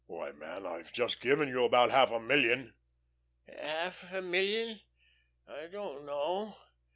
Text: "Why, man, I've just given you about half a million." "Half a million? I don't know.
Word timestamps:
"Why, 0.07 0.31
man, 0.31 0.65
I've 0.65 0.91
just 0.91 1.21
given 1.21 1.47
you 1.47 1.63
about 1.63 1.91
half 1.91 2.09
a 2.09 2.19
million." 2.19 2.73
"Half 3.47 4.11
a 4.11 4.23
million? 4.23 4.79
I 5.47 5.67
don't 5.67 6.07
know. 6.07 6.55